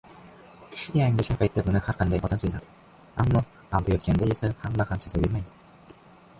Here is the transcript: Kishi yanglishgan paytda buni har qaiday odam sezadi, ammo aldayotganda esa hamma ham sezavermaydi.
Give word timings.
Kishi 0.71 0.93
yanglishgan 1.01 1.39
paytda 1.41 1.63
buni 1.67 1.81
har 1.89 1.97
qaiday 1.99 2.23
odam 2.29 2.41
sezadi, 2.45 2.69
ammo 3.25 3.45
aldayotganda 3.81 4.33
esa 4.37 4.53
hamma 4.67 4.91
ham 4.93 5.05
sezavermaydi. 5.05 6.07